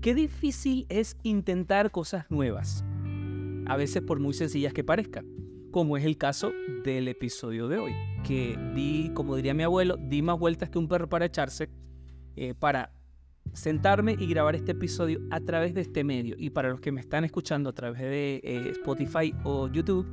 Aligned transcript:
Qué 0.00 0.14
difícil 0.14 0.86
es 0.88 1.16
intentar 1.24 1.90
cosas 1.90 2.30
nuevas, 2.30 2.84
a 3.66 3.76
veces 3.76 4.00
por 4.00 4.20
muy 4.20 4.32
sencillas 4.32 4.72
que 4.72 4.84
parezcan, 4.84 5.26
como 5.72 5.96
es 5.96 6.04
el 6.04 6.16
caso 6.16 6.52
del 6.84 7.08
episodio 7.08 7.66
de 7.66 7.78
hoy, 7.78 7.92
que 8.24 8.56
di, 8.76 9.10
como 9.12 9.34
diría 9.34 9.54
mi 9.54 9.64
abuelo, 9.64 9.96
di 9.96 10.22
más 10.22 10.38
vueltas 10.38 10.70
que 10.70 10.78
un 10.78 10.86
perro 10.86 11.08
para 11.08 11.24
echarse, 11.24 11.68
eh, 12.36 12.54
para 12.54 12.92
sentarme 13.54 14.14
y 14.16 14.28
grabar 14.28 14.54
este 14.54 14.70
episodio 14.70 15.18
a 15.32 15.40
través 15.40 15.74
de 15.74 15.80
este 15.80 16.04
medio. 16.04 16.36
Y 16.38 16.50
para 16.50 16.68
los 16.68 16.80
que 16.80 16.92
me 16.92 17.00
están 17.00 17.24
escuchando 17.24 17.70
a 17.70 17.72
través 17.72 18.00
de 18.00 18.40
eh, 18.44 18.70
Spotify 18.70 19.34
o 19.42 19.66
YouTube, 19.66 20.06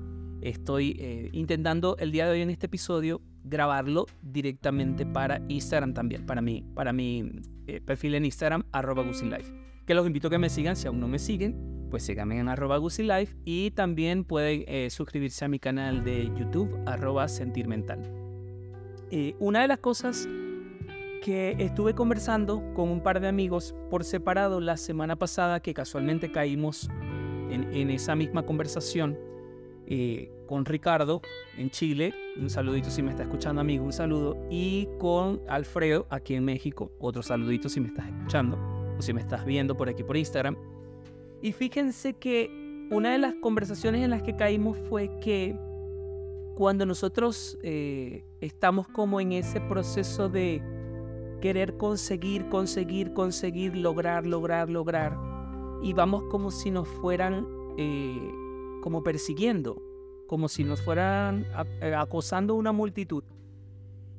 estoy 0.48 0.96
eh, 1.00 1.30
intentando 1.34 1.98
el 1.98 2.12
día 2.12 2.26
de 2.26 2.32
hoy 2.32 2.42
en 2.42 2.50
este 2.50 2.68
episodio 2.68 3.22
grabarlo 3.44 4.06
directamente 4.22 5.06
para 5.06 5.42
Instagram 5.48 5.94
también, 5.94 6.26
para 6.26 6.42
mí, 6.42 6.64
para 6.74 6.94
mi 6.94 7.42
perfil 7.86 8.16
en 8.16 8.26
Instagram, 8.26 8.64
arroba 8.72 9.04
Life 9.04 9.66
que 9.86 9.94
los 9.94 10.06
invito 10.08 10.28
a 10.28 10.32
que 10.32 10.38
me 10.38 10.50
sigan. 10.50 10.76
Si 10.76 10.88
aún 10.88 11.00
no 11.00 11.08
me 11.08 11.20
siguen, 11.20 11.88
pues 11.90 12.04
síganme 12.04 12.40
en 12.40 12.50
arroba 12.50 12.80
Life 12.80 13.36
y 13.46 13.72
también 13.72 14.24
pueden 14.24 14.64
eh, 14.68 14.90
suscribirse 14.90 15.46
a 15.46 15.48
mi 15.48 15.60
canal 15.60 16.04
de 16.04 16.26
YouTube, 16.38 16.78
arroba 16.86 17.28
Sentirmental. 17.28 18.02
Eh, 19.12 19.36
una 19.40 19.62
de 19.62 19.68
las 19.68 19.80
cosas 19.80 20.28
que 21.22 21.56
estuve 21.60 21.94
conversando 21.94 22.64
con 22.74 22.90
un 22.90 23.02
par 23.02 23.20
de 23.20 23.28
amigos 23.28 23.76
por 23.90 24.04
separado 24.04 24.60
la 24.60 24.78
semana 24.78 25.16
pasada, 25.16 25.60
que 25.60 25.74
casualmente 25.74 26.32
caímos 26.32 26.90
en, 27.50 27.90
esa 27.90 28.16
misma 28.16 28.44
conversación 28.44 29.18
eh, 29.88 30.32
con 30.48 30.66
Ricardo 30.66 31.22
en 31.58 31.70
Chile, 31.70 32.14
un 32.38 32.50
saludito 32.50 32.90
si 32.90 33.04
me 33.04 33.12
está 33.12 33.24
escuchando 33.24 33.62
amigo, 33.62 33.84
un 33.84 33.94
saludo, 33.94 34.38
y 34.50 34.88
con 35.00 35.42
Alfredo 35.48 36.08
aquí 36.10 36.36
en 36.36 36.46
México, 36.46 36.92
otro 37.00 37.22
saludito 37.22 37.70
si 37.70 37.80
me 37.80 37.88
estás 37.88 38.08
escuchando 38.08 38.58
o 38.98 39.02
si 39.02 39.14
me 39.14 39.22
estás 39.22 39.46
viendo 39.46 39.76
por 39.76 39.90
aquí 39.90 40.04
por 40.04 40.18
Instagram. 40.18 40.56
Y 41.42 41.52
fíjense 41.52 42.14
que 42.14 42.88
una 42.92 43.12
de 43.12 43.18
las 43.18 43.36
conversaciones 43.36 44.04
en 44.04 44.10
las 44.10 44.22
que 44.22 44.36
caímos 44.36 44.78
fue 44.90 45.12
que 45.20 45.56
cuando 46.56 46.86
nosotros 46.86 47.58
eh, 47.64 48.24
estamos 48.42 48.88
como 48.88 49.20
en 49.20 49.34
ese 49.34 49.60
proceso 49.62 50.30
de 50.30 50.62
querer 51.42 51.78
conseguir, 51.78 52.48
conseguir, 52.50 53.14
conseguir, 53.14 53.76
lograr, 53.76 54.26
lograr, 54.26 54.70
lograr, 54.70 55.18
y 55.84 55.94
vamos 55.94 56.24
como 56.32 56.50
si 56.50 56.72
nos 56.72 56.88
fueran 56.88 57.46
eh, 57.78 58.32
como 58.86 59.02
persiguiendo, 59.02 59.82
como 60.28 60.48
si 60.48 60.64
nos 60.64 60.80
fueran 60.80 61.48
eh, 61.82 61.96
acosando 61.96 62.54
una 62.54 62.72
multitud. 62.72 63.24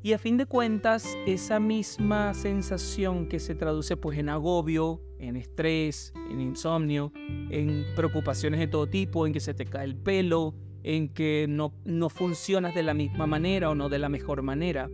Y 0.03 0.13
a 0.13 0.19
fin 0.19 0.39
de 0.39 0.47
cuentas, 0.47 1.17
esa 1.25 1.61
misma 1.61 2.35
sensación 2.35 3.29
que 3.29 3.39
se 3.39 3.55
traduce 3.55 3.97
pues 3.97 4.19
en 4.19 4.29
agobio, 4.29 5.01
en 5.21 5.37
estrés, 5.37 6.13
en 6.33 6.41
insomnio, 6.41 7.13
en 7.49 7.85
preocupaciones 7.95 8.59
de 8.59 8.67
todo 8.67 8.89
tipo, 8.89 9.25
en 9.25 9.33
que 9.33 9.39
se 9.39 9.55
te 9.55 9.67
cae 9.67 9.85
el 9.85 9.95
pelo, 9.95 10.53
en 10.83 11.11
que 11.11 11.47
no, 11.49 11.73
no 11.85 12.09
funcionas 12.09 12.75
de 12.75 12.83
la 12.83 12.93
misma 12.93 13.29
manera 13.29 13.71
o 13.71 13.77
no 13.77 13.89
de 13.89 14.01
la 14.01 14.09
mejor 14.09 14.43
manera. 14.43 14.91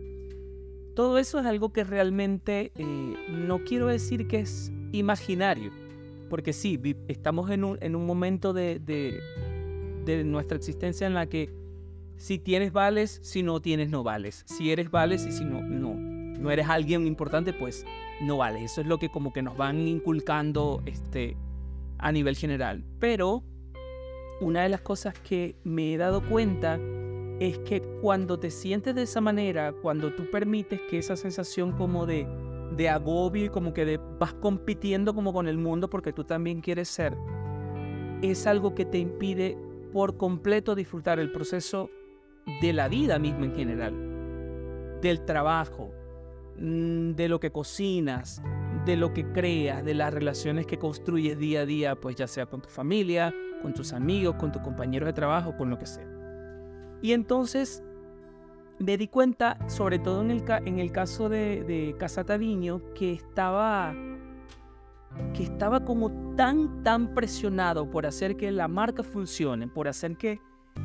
Todo 0.93 1.17
eso 1.17 1.39
es 1.39 1.47
algo 1.47 1.73
que 1.73 1.83
realmente 1.83 2.71
eh, 2.75 3.15
no 3.27 3.63
quiero 3.63 3.87
decir 3.87 4.27
que 4.27 4.41
es 4.41 4.71
imaginario, 4.91 5.71
porque 6.29 6.53
sí, 6.53 6.79
estamos 7.07 7.49
en 7.49 7.63
un, 7.63 7.79
en 7.81 7.95
un 7.95 8.05
momento 8.05 8.53
de, 8.53 8.77
de, 8.77 9.19
de 10.05 10.23
nuestra 10.23 10.57
existencia 10.57 11.07
en 11.07 11.13
la 11.13 11.27
que 11.27 11.53
si 12.17 12.39
tienes 12.39 12.71
vales, 12.71 13.19
si 13.21 13.43
no 13.43 13.61
tienes 13.61 13.89
no 13.89 14.03
vales. 14.03 14.43
Si 14.45 14.71
eres 14.71 14.89
vales 14.89 15.25
y 15.25 15.31
si 15.31 15.43
no, 15.43 15.61
no. 15.61 15.93
No 15.95 16.51
eres 16.51 16.67
alguien 16.67 17.05
importante, 17.07 17.53
pues 17.53 17.85
no 18.21 18.37
vales. 18.37 18.71
Eso 18.71 18.81
es 18.81 18.87
lo 18.87 18.97
que 18.97 19.09
como 19.09 19.33
que 19.33 19.41
nos 19.41 19.57
van 19.57 19.87
inculcando 19.87 20.81
este, 20.85 21.35
a 21.97 22.11
nivel 22.11 22.35
general. 22.35 22.83
Pero 22.99 23.43
una 24.41 24.63
de 24.63 24.69
las 24.69 24.81
cosas 24.81 25.13
que 25.19 25.55
me 25.63 25.93
he 25.93 25.97
dado 25.97 26.21
cuenta 26.27 26.79
es 27.39 27.57
que 27.59 27.81
cuando 28.01 28.39
te 28.39 28.51
sientes 28.51 28.95
de 28.95 29.03
esa 29.03 29.21
manera, 29.21 29.73
cuando 29.81 30.13
tú 30.13 30.29
permites 30.29 30.79
que 30.89 30.99
esa 30.99 31.15
sensación 31.15 31.71
como 31.73 32.05
de, 32.05 32.27
de 32.75 32.89
agobio 32.89 33.45
y 33.45 33.49
como 33.49 33.73
que 33.73 33.99
vas 34.19 34.33
compitiendo 34.33 35.13
como 35.13 35.33
con 35.33 35.47
el 35.47 35.57
mundo 35.57 35.89
porque 35.89 36.13
tú 36.13 36.23
también 36.23 36.61
quieres 36.61 36.89
ser, 36.89 37.17
es 38.21 38.47
algo 38.47 38.75
que 38.75 38.85
te 38.85 38.99
impide 38.99 39.57
por 39.93 40.17
completo 40.17 40.75
disfrutar 40.75 41.19
el 41.19 41.31
proceso 41.31 41.89
de 42.61 42.73
la 42.73 42.89
vida 42.89 43.19
misma 43.19 43.45
en 43.45 43.55
general, 43.55 44.99
del 45.01 45.23
trabajo, 45.23 45.91
mm, 46.57 47.11
de 47.11 47.29
lo 47.29 47.39
que 47.39 47.51
cocinas, 47.51 48.41
de 48.85 48.97
lo 48.97 49.13
que 49.13 49.31
creas, 49.31 49.85
de 49.85 49.93
las 49.93 50.13
relaciones 50.13 50.65
que 50.65 50.77
construyes 50.77 51.37
día 51.37 51.61
a 51.61 51.65
día, 51.65 51.95
pues 51.95 52.15
ya 52.15 52.27
sea 52.27 52.47
con 52.47 52.61
tu 52.61 52.69
familia, 52.69 53.33
con 53.61 53.73
tus 53.73 53.93
amigos, 53.93 54.35
con 54.35 54.51
tus 54.51 54.61
compañeros 54.61 55.07
de 55.07 55.13
trabajo, 55.13 55.55
con 55.55 55.69
lo 55.69 55.77
que 55.77 55.85
sea. 55.85 56.07
Y 57.01 57.13
entonces 57.13 57.83
me 58.79 58.97
di 58.97 59.07
cuenta, 59.07 59.57
sobre 59.69 59.99
todo 59.99 60.21
en 60.21 60.31
el, 60.31 60.91
caso 60.91 61.29
de, 61.29 61.63
de 61.63 61.95
Casatadiño, 61.97 62.81
que 62.93 63.13
estaba, 63.13 63.93
que 65.33 65.43
estaba 65.43 65.85
como 65.85 66.35
tan, 66.35 66.83
tan 66.83 67.13
presionado 67.13 67.89
por 67.89 68.05
hacer 68.05 68.35
que 68.35 68.51
la 68.51 68.67
marca 68.67 69.03
funcione, 69.03 69.67
por 69.67 69.87
hacer 69.87 70.17
que 70.17 70.39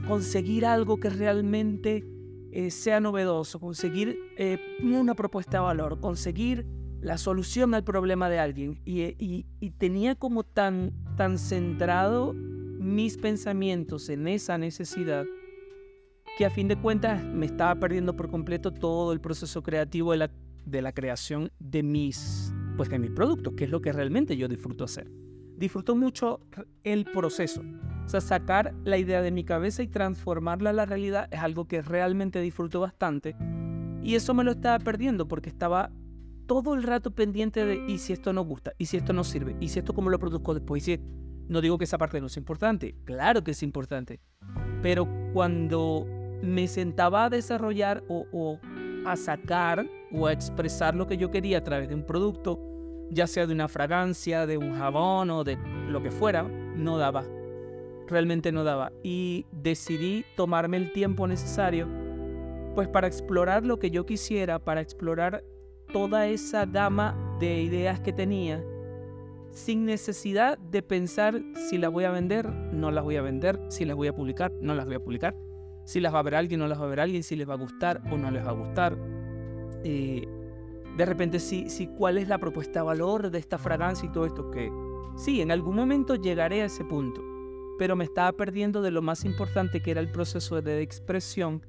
conseguir 0.07 0.67
algo 0.67 0.99
que 0.99 1.11
realmente 1.11 2.05
eh, 2.51 2.71
sea 2.71 3.01
novedoso, 3.01 3.61
conseguir 3.61 4.19
eh, 4.37 4.59
una 4.83 5.15
propuesta 5.15 5.59
de 5.59 5.65
valor, 5.65 6.01
conseguir 6.01 6.67
la 7.01 7.19
solución 7.19 7.75
al 7.75 7.85
problema 7.85 8.29
de 8.29 8.39
alguien. 8.39 8.81
Y, 8.85 9.45
tenía 9.79 10.15
como 10.15 10.45
tan, 10.45 10.93
tan 11.17 11.39
centrado 11.39 12.35
mis 12.35 13.17
pensamientos 13.17 14.09
en 14.09 14.29
esa 14.29 14.59
necesidad 14.59 15.25
que 16.37 16.47
a 16.47 16.51
fin 16.51 16.69
de 16.69 16.77
cuentas 16.77 17.23
me 17.25 17.47
estaba 17.47 17.75
perdiendo 17.81 18.15
por 18.15 18.31
completo 18.31 18.73
todo 18.73 19.13
el 19.13 19.21
proceso 19.21 19.63
creativo 19.63 20.13
de 20.13 20.19
la, 20.19 20.31
de 20.65 20.83
la 20.83 20.93
creación 20.93 21.51
de 21.59 21.83
mis, 21.83 22.53
pues 22.79 22.89
de 22.89 22.99
mis 23.01 23.11
productos, 23.11 23.55
que 23.55 23.65
es 23.65 23.71
lo 23.71 23.83
que 23.83 23.93
realmente 23.93 24.37
yo 24.37 24.47
disfruto 24.47 24.85
hacer. 24.85 25.11
Disfruto 25.57 25.97
mucho 25.97 26.41
el 26.85 27.05
proceso, 27.05 27.63
o 28.07 28.09
sea, 28.09 28.21
sacar 28.21 28.73
la 28.85 28.97
idea 28.97 29.21
de 29.21 29.33
mi 29.33 29.43
cabeza 29.45 29.83
y 29.83 29.89
transformarla 29.89 30.71
a 30.71 30.73
la 30.73 30.87
realidad 30.87 31.29
es 31.33 31.41
algo 31.41 31.67
que 31.67 31.83
realmente 31.83 32.41
disfruto 32.41 32.79
bastante. 32.79 33.37
Y 34.01 34.15
eso 34.15 34.33
me 34.33 34.45
lo 34.45 34.53
estaba 34.53 34.79
perdiendo 34.79 35.27
porque 35.27 35.51
estaba 35.51 35.91
todo 36.47 36.75
el 36.75 36.85
rato 36.85 37.11
pendiente 37.11 37.67
de, 37.67 37.85
¿y 37.89 37.99
si 37.99 38.13
esto 38.13 38.33
no 38.33 38.45
gusta? 38.45 38.73
¿Y 38.79 38.87
si 38.87 38.97
esto 38.97 39.13
no 39.13 39.25
sirve? 39.25 39.57
¿Y 39.59 39.69
si 39.69 39.81
esto 39.81 39.93
cómo 39.93 40.09
lo 40.09 40.21
produzco 40.21 40.55
después? 40.55 40.87
¿Y 40.87 40.97
si 40.97 41.03
no 41.49 41.61
digo 41.61 41.79
que 41.79 41.85
esa 41.85 41.99
parte 41.99 42.21
no 42.21 42.29
es 42.29 42.37
importante, 42.37 42.95
claro 43.05 43.43
que 43.43 43.51
es 43.51 43.63
importante. 43.65 44.21
Pero 44.83 45.09
cuando 45.33 46.07
me 46.43 46.69
sentaba 46.69 47.25
a 47.25 47.31
desarrollar 47.31 48.05
o 48.09 48.61
a 49.13 49.17
sacar 49.17 49.87
o 50.13 50.27
a 50.27 50.33
expresar 50.33 50.95
lo 50.95 51.07
que 51.07 51.17
yo 51.17 51.31
quería 51.31 51.59
a 51.59 51.65
través 51.65 51.89
de 51.89 51.95
un 51.95 52.05
producto, 52.05 52.61
ya 53.11 53.27
sea 53.27 53.47
de 53.47 53.53
una 53.53 53.69
fragancia, 53.69 54.47
de 54.47 54.59
un 54.59 54.75
jabón 54.75 55.31
o 55.31 55.45
de 55.45 55.59
lo 55.89 56.03
que 56.03 56.11
fuera, 56.11 56.43
no 56.43 56.99
daba 56.99 57.25
realmente 58.09 58.53
no 58.53 58.65
daba. 58.65 58.93
Y 59.03 59.47
decidí 59.53 60.25
tomarme 60.37 60.77
el 60.77 60.93
tiempo 60.93 61.27
necesario, 61.27 61.87
pues 62.75 62.89
para 62.89 63.07
explorar 63.07 63.65
lo 63.65 63.79
que 63.79 63.91
yo 63.91 64.07
quisiera, 64.07 64.59
para 64.59 64.81
explorar 64.81 65.45
toda 65.93 66.27
esa 66.27 66.67
gama 66.67 67.17
de 67.41 67.63
ideas 67.63 68.01
que 68.01 68.13
tenía, 68.13 68.63
sin 69.51 69.85
necesidad 69.87 70.59
de 70.59 70.83
pensar 70.83 71.41
si 71.69 71.79
las 71.79 71.91
voy 71.91 72.05
a 72.05 72.11
vender, 72.11 72.49
no 72.49 72.91
las 72.91 73.05
voy 73.05 73.17
a 73.17 73.23
vender, 73.23 73.59
si 73.69 73.85
las 73.85 73.97
voy 73.97 74.09
a 74.09 74.15
publicar, 74.15 74.53
no 74.61 74.75
las 74.75 74.87
voy 74.87 74.97
a 74.97 75.01
publicar, 75.01 75.35
si 75.89 76.01
las 76.01 76.15
va 76.15 76.19
a 76.19 76.23
ver 76.23 76.35
alguien, 76.35 76.61
no 76.61 76.69
las 76.69 76.81
va 76.81 76.85
a 76.85 76.89
ver 76.89 77.01
alguien, 77.01 77.23
si 77.23 77.37
les 77.37 77.49
va 77.49 77.55
a 77.55 77.57
gustar 77.57 78.03
o 78.11 78.17
no 78.17 78.31
les 78.31 78.45
va 78.45 78.51
a 78.51 78.55
gustar. 78.55 78.97
Eh, 79.85 80.29
de 80.97 81.07
repente, 81.07 81.39
si, 81.41 81.71
si 81.71 81.87
cuál 81.87 82.19
es 82.19 82.29
la 82.29 82.39
propuesta 82.39 82.81
de 82.81 82.87
valor 82.87 83.31
de 83.31 83.39
esta 83.39 83.59
fragancia 83.59 84.09
y 84.09 84.13
todo 84.13 84.27
esto, 84.27 84.51
que 84.51 84.71
sí, 85.17 85.41
en 85.41 85.51
algún 85.51 85.77
momento 85.77 86.17
llegaré 86.17 86.63
a 86.63 86.67
ese 86.67 86.85
punto 86.85 87.29
pero 87.79 87.97
me 87.97 88.05
estaba 88.05 88.33
perdiendo 88.33 88.83
de 88.83 88.91
lo 88.91 89.01
más 89.01 89.25
importante 89.25 89.81
que 89.81 89.93
era 89.93 90.01
el 90.01 90.11
proceso 90.11 90.61
de 90.61 90.83
expresión 90.83 91.65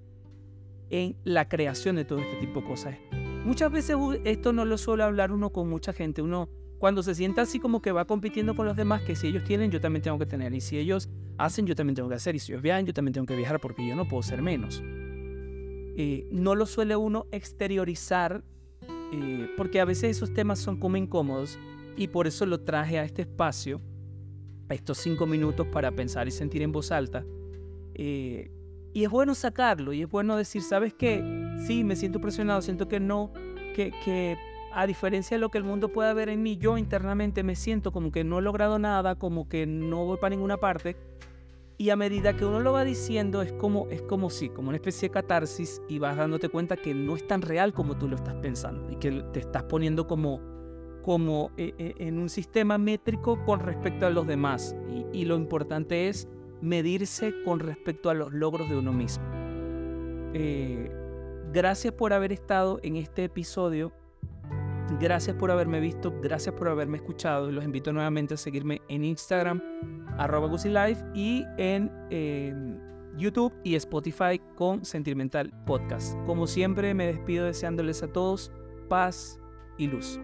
en 0.89 1.15
la 1.23 1.47
creación 1.47 1.95
de 1.95 2.03
todo 2.03 2.19
este 2.19 2.37
tipo 2.37 2.61
de 2.61 2.67
cosas. 2.67 2.97
Muchas 3.45 3.71
veces 3.71 3.95
esto 4.25 4.51
no 4.51 4.65
lo 4.65 4.77
suele 4.77 5.03
hablar 5.03 5.31
uno 5.31 5.51
con 5.51 5.69
mucha 5.69 5.93
gente, 5.93 6.21
uno 6.21 6.49
cuando 6.79 7.03
se 7.03 7.13
sienta 7.13 7.43
así 7.43 7.59
como 7.59 7.81
que 7.81 7.91
va 7.91 8.05
compitiendo 8.05 8.55
con 8.55 8.65
los 8.65 8.75
demás, 8.75 9.01
que 9.03 9.15
si 9.15 9.27
ellos 9.27 9.43
tienen, 9.43 9.69
yo 9.69 9.79
también 9.79 10.01
tengo 10.01 10.17
que 10.17 10.25
tener, 10.25 10.53
y 10.53 10.61
si 10.61 10.77
ellos 10.77 11.09
hacen, 11.37 11.67
yo 11.67 11.75
también 11.75 11.95
tengo 11.95 12.09
que 12.09 12.15
hacer, 12.15 12.35
y 12.35 12.39
si 12.39 12.51
ellos 12.51 12.63
viajan, 12.63 12.85
yo 12.85 12.93
también 12.93 13.13
tengo 13.13 13.27
que 13.27 13.35
viajar 13.35 13.59
porque 13.59 13.87
yo 13.87 13.95
no 13.95 14.07
puedo 14.07 14.23
ser 14.23 14.41
menos. 14.41 14.81
Eh, 14.83 16.27
no 16.31 16.55
lo 16.55 16.65
suele 16.65 16.95
uno 16.95 17.27
exteriorizar 17.31 18.43
eh, 19.11 19.49
porque 19.57 19.81
a 19.81 19.85
veces 19.85 20.17
esos 20.17 20.33
temas 20.33 20.59
son 20.59 20.79
como 20.79 20.95
incómodos 20.95 21.59
y 21.97 22.07
por 22.07 22.25
eso 22.25 22.45
lo 22.45 22.61
traje 22.61 22.97
a 22.97 23.03
este 23.03 23.23
espacio 23.23 23.81
estos 24.75 24.97
cinco 24.99 25.25
minutos 25.25 25.67
para 25.67 25.91
pensar 25.91 26.27
y 26.27 26.31
sentir 26.31 26.61
en 26.61 26.71
voz 26.71 26.91
alta. 26.91 27.25
Eh, 27.95 28.51
y 28.93 29.03
es 29.03 29.09
bueno 29.09 29.35
sacarlo 29.35 29.93
y 29.93 30.03
es 30.03 30.09
bueno 30.09 30.37
decir, 30.37 30.61
¿sabes 30.61 30.93
qué? 30.93 31.23
Sí, 31.65 31.83
me 31.83 31.95
siento 31.95 32.19
presionado, 32.19 32.61
siento 32.61 32.87
que 32.87 32.99
no, 32.99 33.31
que, 33.75 33.91
que 34.03 34.37
a 34.73 34.85
diferencia 34.87 35.35
de 35.35 35.41
lo 35.41 35.49
que 35.49 35.57
el 35.57 35.63
mundo 35.63 35.89
pueda 35.89 36.13
ver 36.13 36.29
en 36.29 36.43
mí, 36.43 36.57
yo 36.57 36.77
internamente 36.77 37.43
me 37.43 37.55
siento 37.55 37.91
como 37.91 38.11
que 38.11 38.23
no 38.23 38.39
he 38.39 38.41
logrado 38.41 38.79
nada, 38.79 39.15
como 39.15 39.47
que 39.49 39.65
no 39.65 40.05
voy 40.05 40.17
para 40.17 40.31
ninguna 40.31 40.57
parte. 40.57 40.95
Y 41.77 41.91
a 41.91 41.95
medida 41.95 42.35
que 42.35 42.43
uno 42.43 42.59
lo 42.59 42.73
va 42.73 42.83
diciendo, 42.83 43.41
es 43.41 43.53
como, 43.53 43.87
es 43.89 44.01
como 44.01 44.29
si, 44.29 44.49
como 44.49 44.67
una 44.67 44.75
especie 44.75 45.07
de 45.07 45.13
catarsis, 45.13 45.81
y 45.87 45.97
vas 45.97 46.17
dándote 46.17 46.49
cuenta 46.49 46.75
que 46.75 46.93
no 46.93 47.15
es 47.15 47.25
tan 47.25 47.41
real 47.41 47.73
como 47.73 47.97
tú 47.97 48.09
lo 48.09 48.17
estás 48.17 48.35
pensando, 48.35 48.91
y 48.91 48.97
que 48.97 49.23
te 49.31 49.39
estás 49.39 49.63
poniendo 49.63 50.05
como, 50.05 50.41
como 51.03 51.51
eh, 51.55 51.73
eh, 51.77 51.93
en 51.99 52.19
un 52.19 52.27
sistema 52.27 52.77
métrico 52.77 53.43
con 53.45 53.61
respecto 53.61 54.05
a 54.05 54.09
los 54.09 54.27
demás. 54.27 54.75
Y, 55.13 55.23
lo 55.23 55.37
importante 55.37 56.09
es 56.09 56.27
medirse 56.61 57.33
con 57.45 57.61
respecto 57.61 58.09
a 58.09 58.13
los 58.13 58.33
logros 58.33 58.69
de 58.69 58.77
uno 58.77 58.91
mismo. 58.91 59.23
Eh, 60.33 60.91
gracias 61.53 61.93
por 61.93 62.11
haber 62.11 62.33
estado 62.33 62.79
en 62.83 62.97
este 62.97 63.23
episodio. 63.23 63.93
Gracias 64.99 65.35
por 65.35 65.51
haberme 65.51 65.79
visto, 65.79 66.13
gracias 66.21 66.55
por 66.55 66.67
haberme 66.67 66.97
escuchado. 66.97 67.51
Los 67.51 67.63
invito 67.63 67.93
nuevamente 67.93 68.33
a 68.33 68.37
seguirme 68.37 68.81
en 68.89 69.03
Instagram, 69.03 69.61
arroba 70.17 70.49
y 71.13 71.45
en 71.57 71.91
YouTube 73.17 73.53
y 73.63 73.75
Spotify 73.75 74.39
con 74.55 74.83
Sentimental 74.83 75.51
Podcast. 75.65 76.17
Como 76.25 76.47
siempre, 76.47 76.93
me 76.93 77.07
despido 77.07 77.45
deseándoles 77.45 78.01
a 78.03 78.07
todos 78.11 78.51
paz 78.87 79.39
y 79.77 79.87
luz. 79.87 80.19